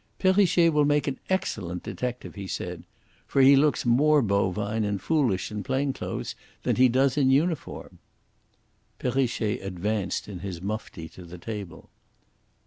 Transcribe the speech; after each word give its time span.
"Perrichet 0.17 0.73
will 0.73 0.83
make 0.83 1.07
an 1.07 1.19
excellent 1.29 1.83
detective," 1.83 2.33
he 2.33 2.47
said; 2.47 2.85
"for 3.27 3.39
he 3.43 3.55
looks 3.55 3.85
more 3.85 4.23
bovine 4.23 4.83
and 4.83 4.99
foolish 4.99 5.51
in 5.51 5.61
plain 5.61 5.93
clothes 5.93 6.33
than 6.63 6.77
he 6.77 6.89
does 6.89 7.17
in 7.17 7.29
uniform." 7.29 7.99
Perrichet 8.97 9.61
advanced 9.61 10.27
in 10.27 10.39
his 10.39 10.59
mufti 10.59 11.07
to 11.09 11.23
the 11.23 11.37
table. 11.37 11.91